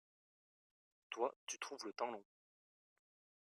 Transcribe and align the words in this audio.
toi, 1.11 1.31
tu 1.45 1.59
trouves 1.59 1.85
le 1.85 1.93
temps 1.93 2.09
long. 2.09 2.23